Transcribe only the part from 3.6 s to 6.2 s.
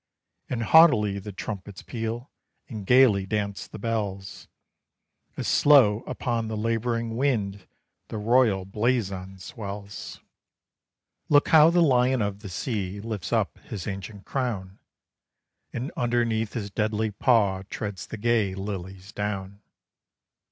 the bells, As slow